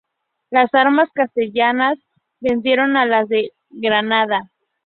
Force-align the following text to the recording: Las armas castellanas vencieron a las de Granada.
Las 0.49 0.73
armas 0.73 1.09
castellanas 1.13 1.99
vencieron 2.39 2.97
a 2.97 3.05
las 3.05 3.29
de 3.29 3.51
Granada. 3.69 4.49